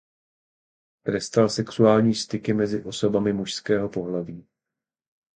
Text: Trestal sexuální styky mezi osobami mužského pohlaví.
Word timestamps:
Trestal 1.05 1.49
sexuální 1.49 2.15
styky 2.15 2.53
mezi 2.53 2.83
osobami 2.83 3.33
mužského 3.33 3.89
pohlaví. 3.89 4.47